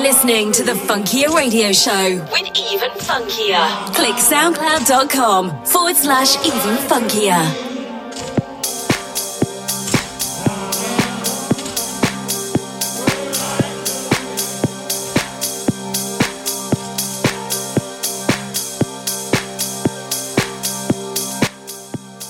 [0.00, 3.94] listening to the Funkier Radio Show with Even Funkier.
[3.94, 7.70] Click soundcloud.com forward slash even funkier.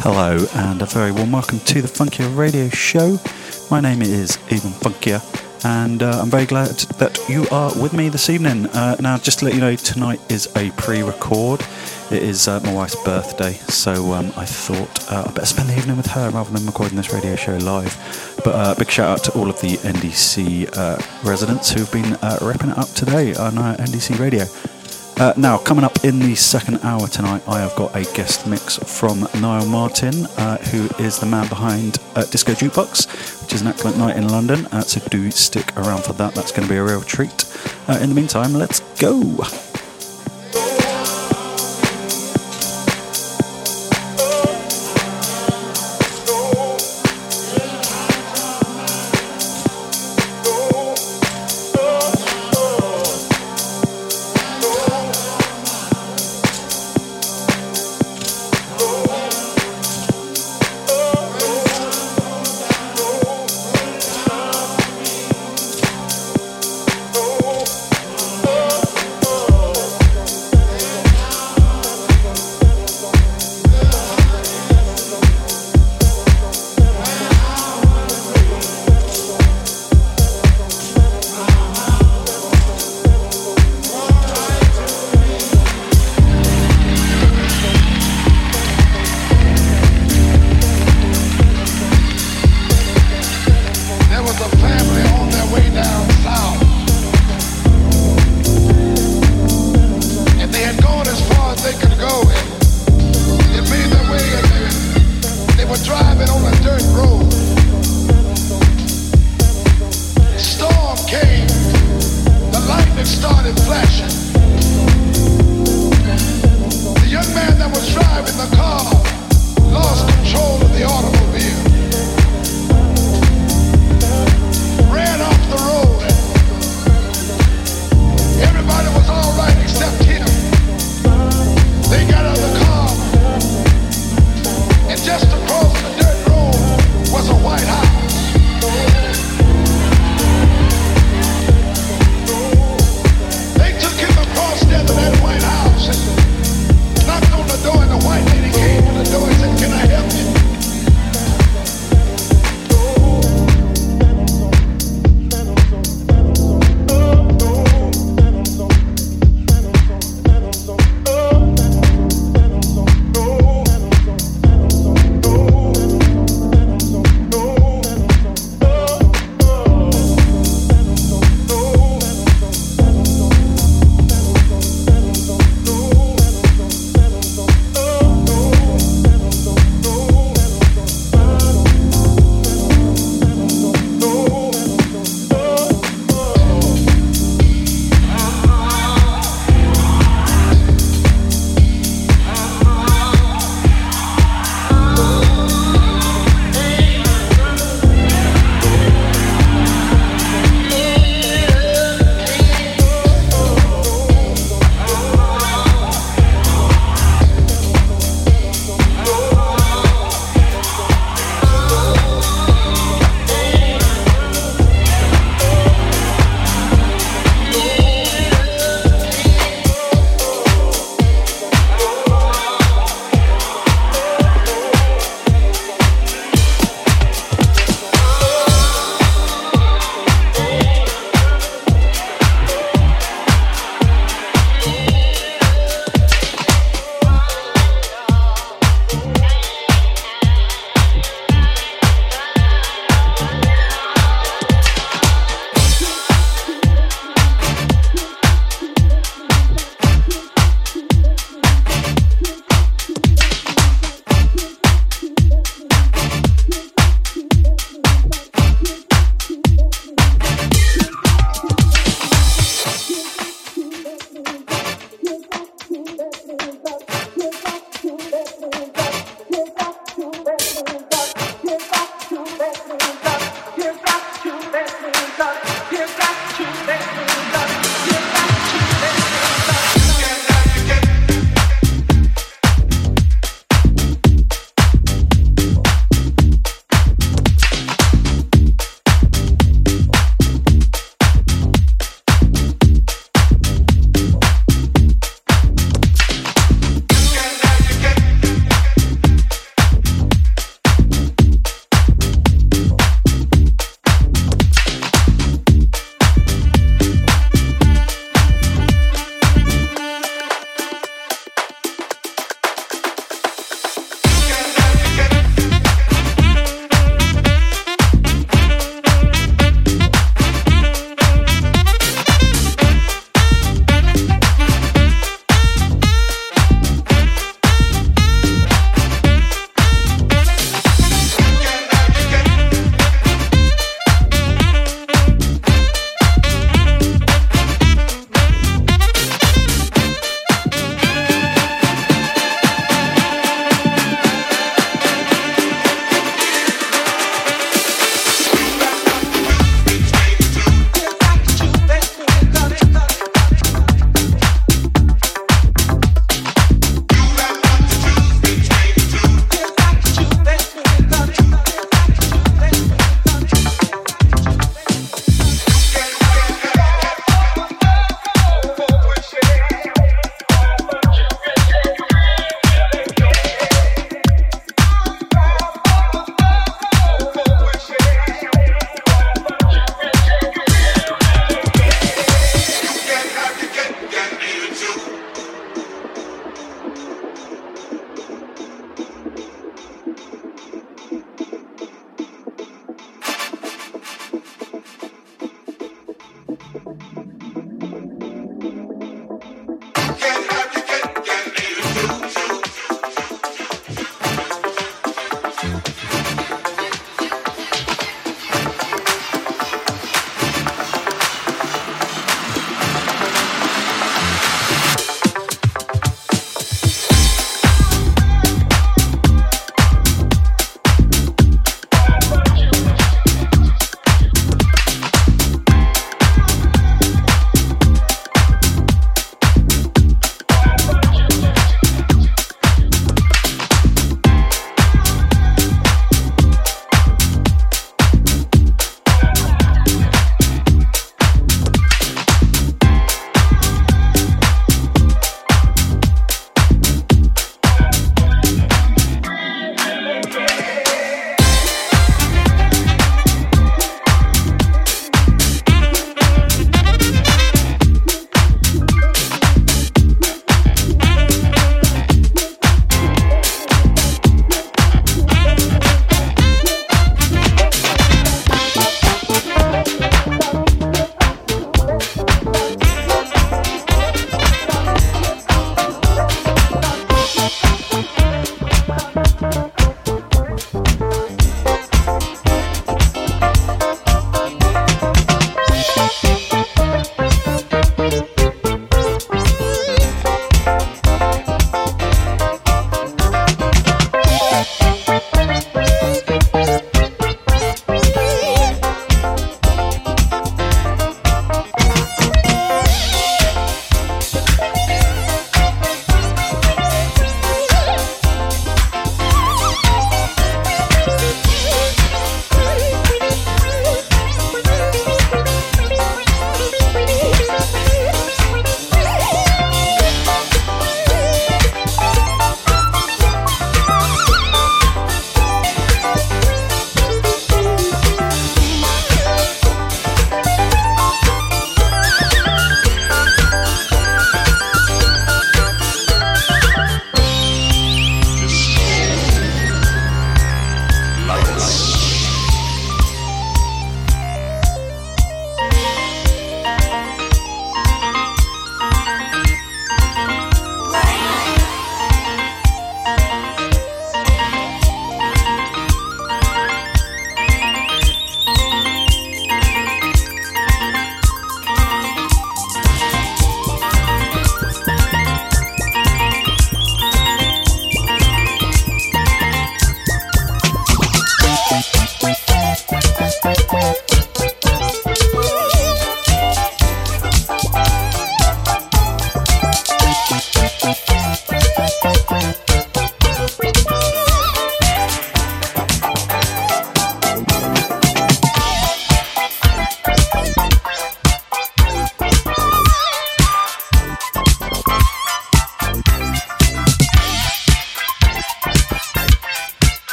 [0.00, 3.18] Hello, and a very warm welcome to the Funkier Radio Show.
[3.72, 5.20] My name is Even Funkier,
[5.64, 8.66] and uh, I'm very glad that you are with me this evening.
[8.66, 11.60] Uh, now, just to let you know, tonight is a pre record.
[12.10, 15.76] It is uh, my wife's birthday, so um, I thought uh, I better spend the
[15.76, 17.96] evening with her rather than recording this radio show live.
[18.44, 22.38] But uh, big shout out to all of the NDC uh, residents who've been uh,
[22.42, 24.44] it up today on NDC Radio.
[25.18, 28.76] Uh, now, coming up in the second hour tonight, I have got a guest mix
[28.76, 33.68] from Niall Martin, uh, who is the man behind uh, Disco Jukebox, which is an
[33.68, 34.66] excellent night in London.
[34.66, 36.34] Uh, so do stick around for that.
[36.34, 37.46] That's going to be a real treat.
[37.88, 39.22] Uh, in the meantime, let's go.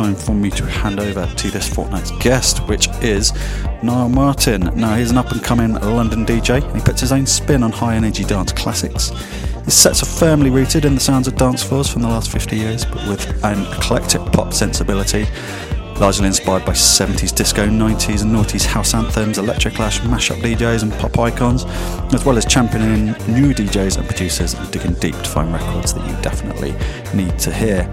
[0.00, 3.34] Time for me to hand over to this fortnight's guest, which is
[3.82, 4.62] Niall Martin.
[4.74, 7.70] Now, he's an up and coming London DJ, and he puts his own spin on
[7.70, 9.10] high energy dance classics.
[9.66, 12.56] His sets are firmly rooted in the sounds of dance floors from the last 50
[12.56, 15.26] years, but with an eclectic pop sensibility
[15.98, 21.18] largely inspired by 70s disco, 90s and noughties house anthems, electroclash, mashup DJs and pop
[21.18, 21.66] icons,
[22.14, 26.08] as well as championing new DJs and producers and digging deep to find records that
[26.08, 26.74] you definitely
[27.12, 27.86] need to hear.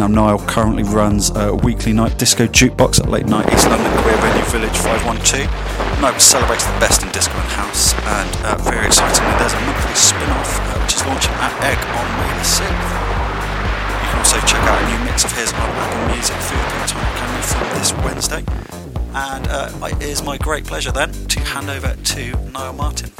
[0.00, 4.16] Now, Niall currently runs a weekly night disco jukebox at Late Night East London Queer
[4.16, 5.44] Venue Village 512.
[6.00, 9.92] Niall celebrates the best in disco and house, and uh, very excitingly, there's a monthly
[9.92, 12.64] spin off uh, which is launching at Egg on May the 6th.
[14.00, 16.80] You can also check out a new mix of his on Apple Music through the
[16.88, 18.42] Time Academy from this Wednesday.
[19.12, 19.68] And uh,
[20.00, 22.22] it is my great pleasure then to hand over to
[22.56, 23.10] Niall Martin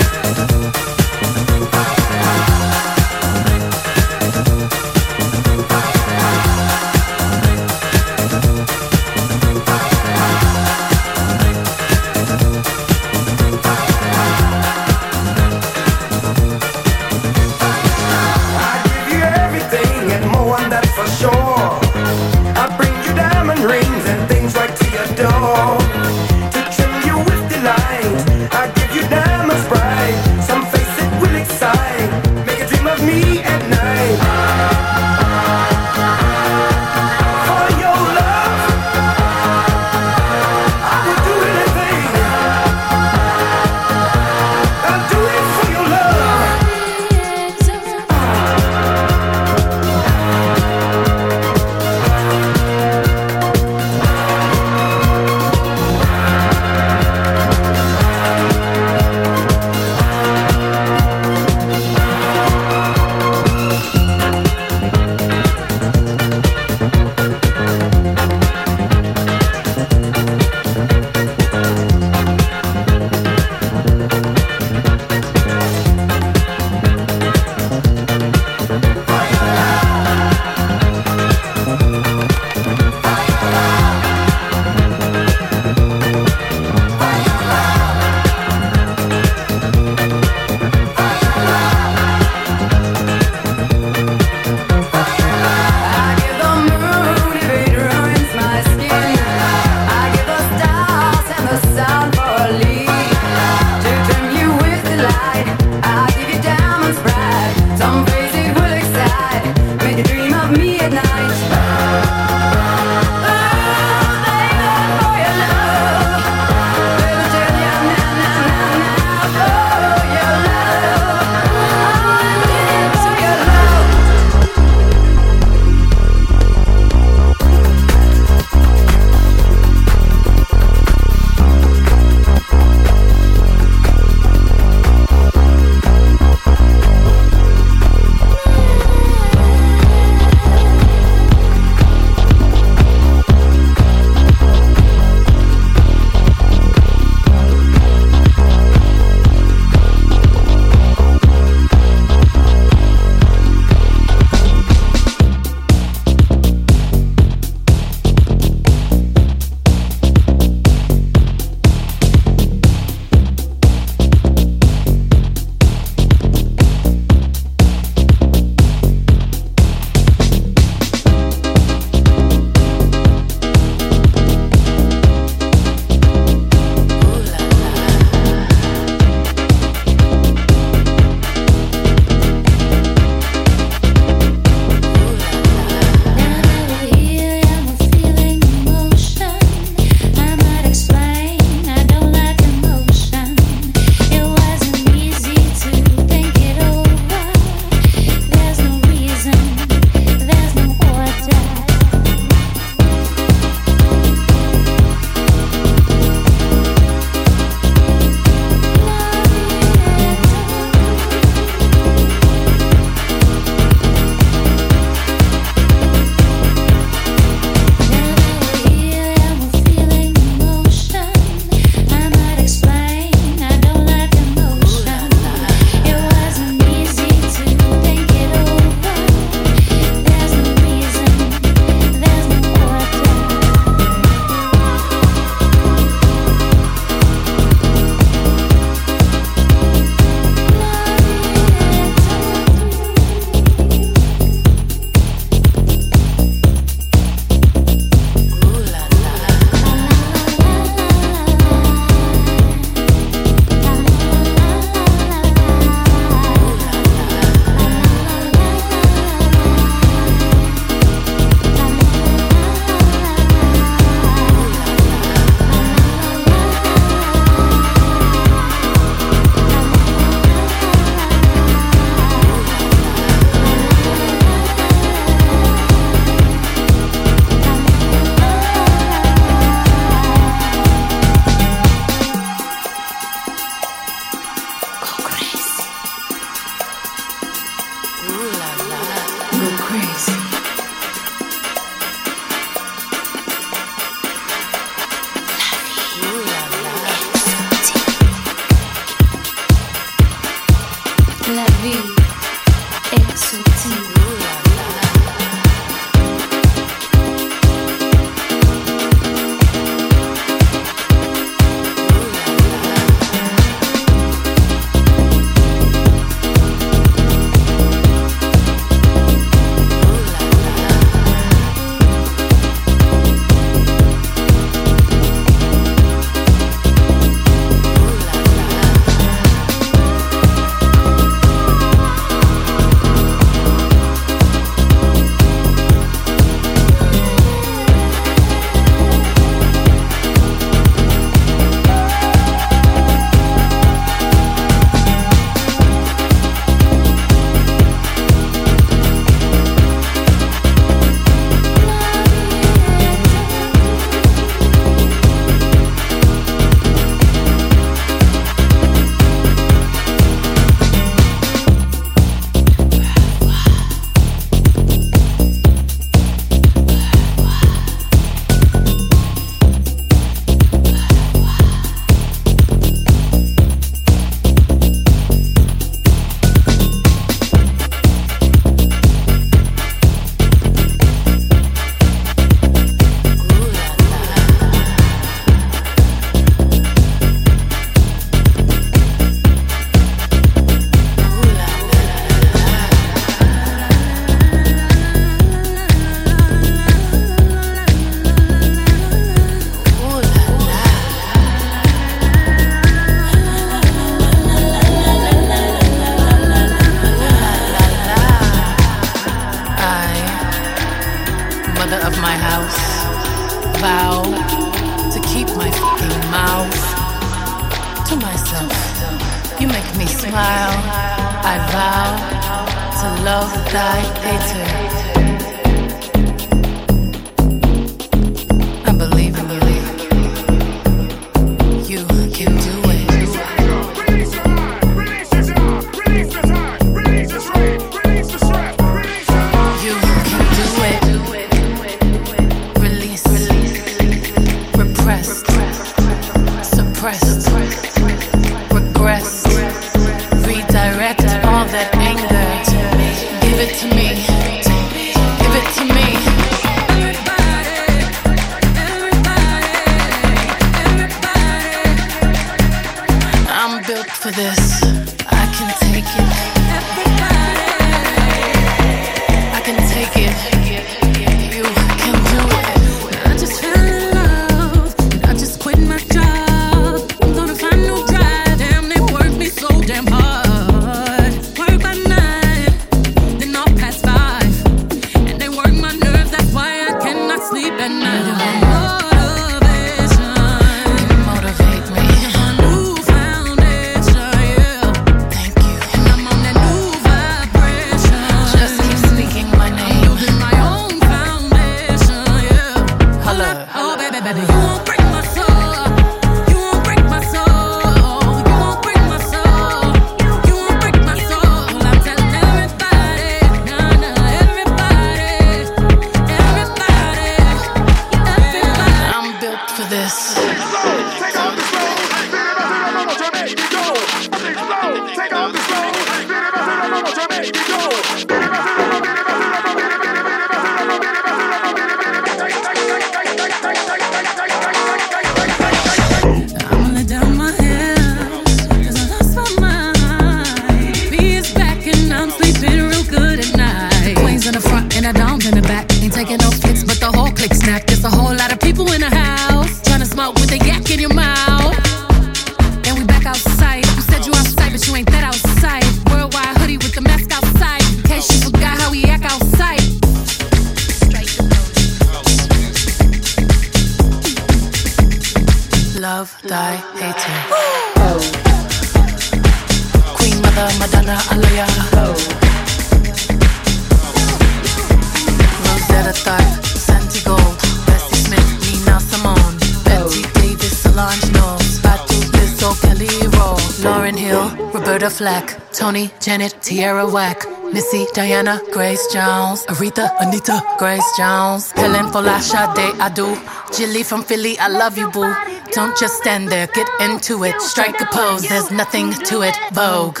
[586.18, 593.16] Janet, Tierra Whack, Missy, Diana, Grace Jones, Aretha, Anita, Grace Jones, Helen Folasha, Day do,
[593.56, 595.14] Jilly from Philly, I love you, boo.
[595.52, 600.00] Don't just stand there, get into it, strike a pose, there's nothing to it, Vogue.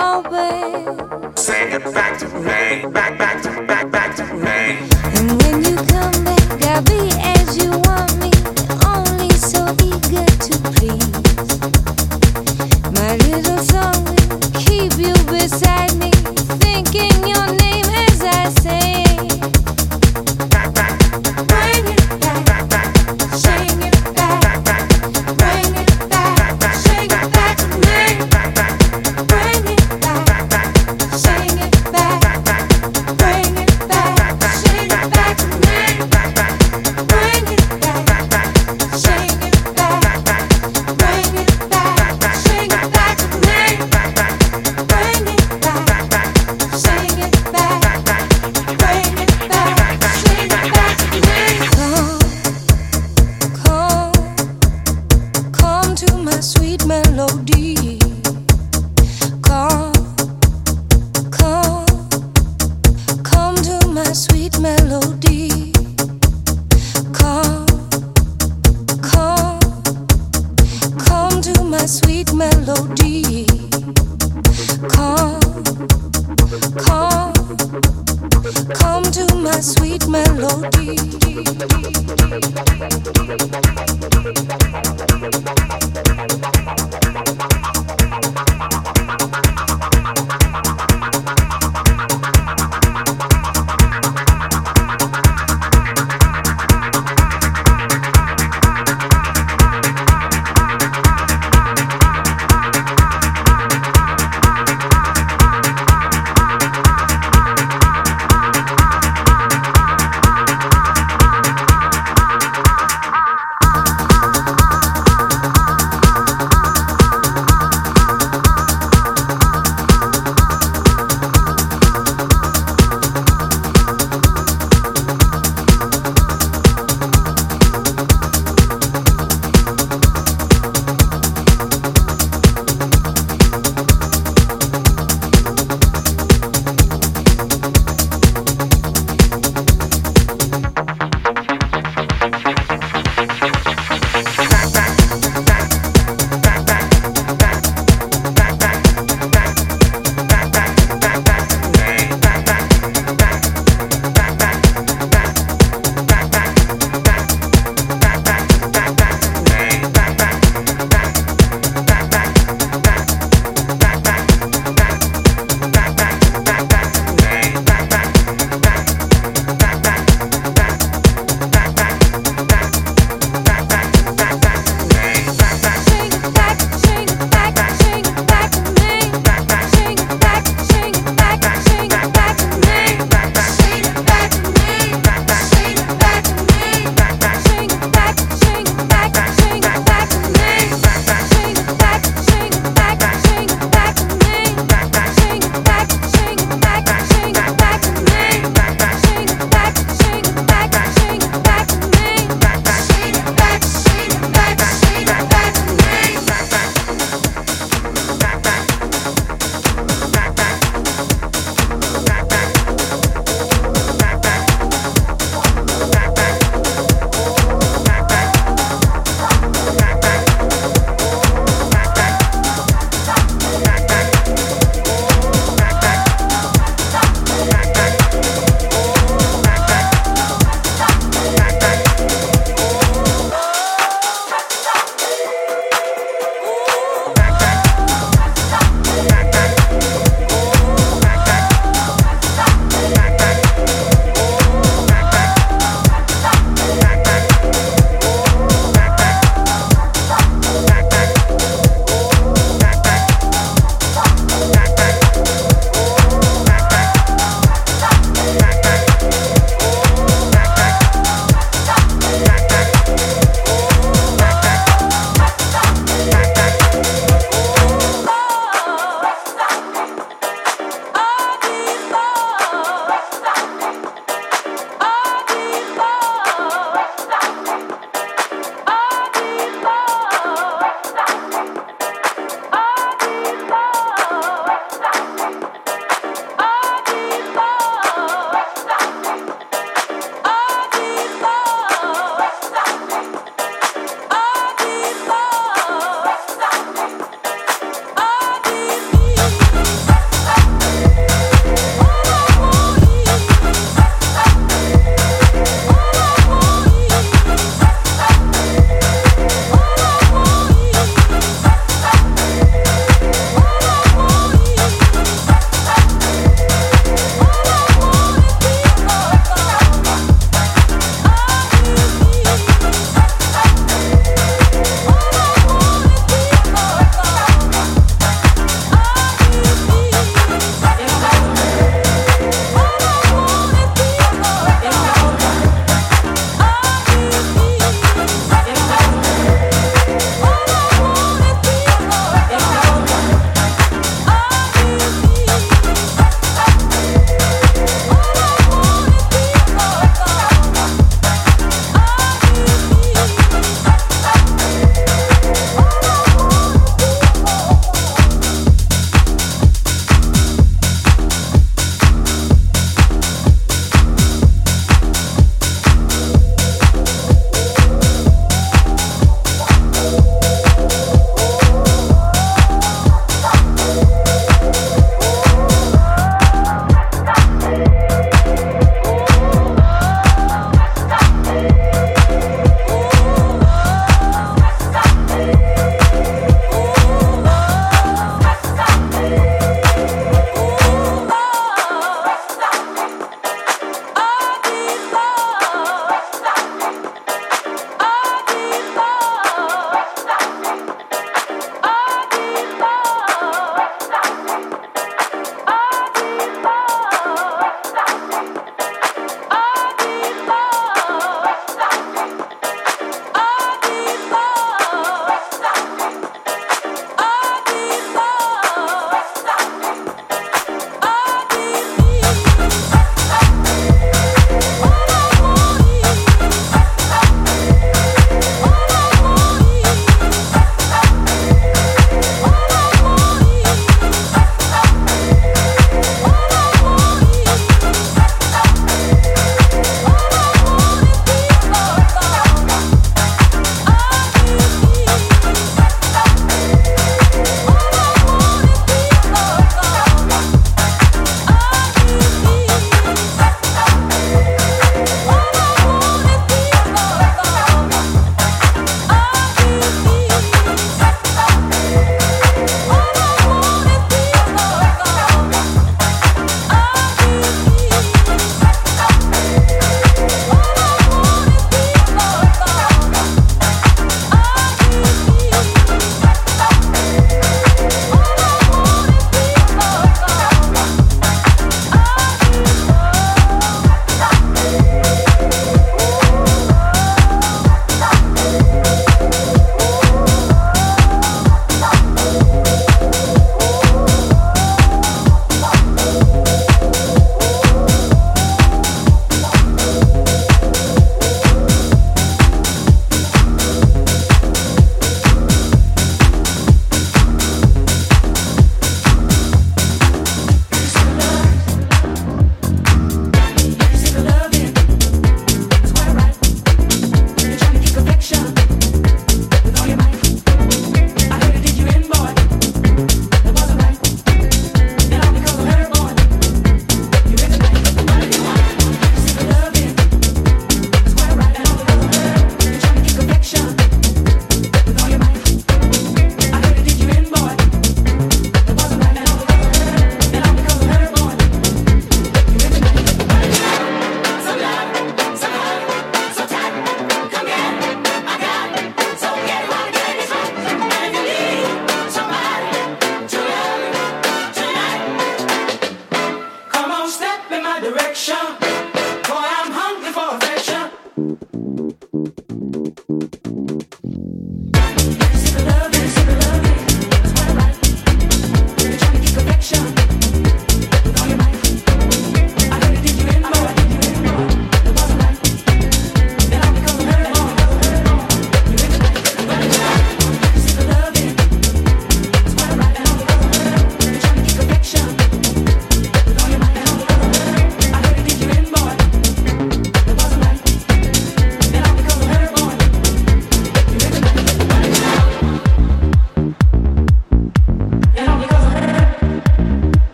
[0.00, 1.36] open.
[1.36, 3.29] Say it back to me, back, back.